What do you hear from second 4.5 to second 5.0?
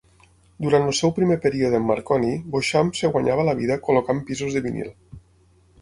de vinil.